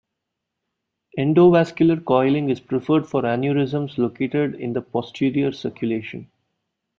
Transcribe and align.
Endovascular 1.19 2.03
coiling 2.03 2.49
is 2.49 2.59
preferred 2.59 3.05
for 3.05 3.21
aneurysms 3.21 3.99
located 3.99 4.55
in 4.55 4.73
the 4.73 4.81
posterior 4.81 5.51
circulation. 5.51 6.27